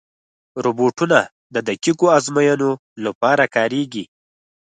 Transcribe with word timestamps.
روبوټونه 0.63 1.19
د 1.53 1.55
دقیقو 1.67 2.05
ازموینو 2.17 2.71
لپاره 3.05 3.43
کارېږي. 3.55 4.05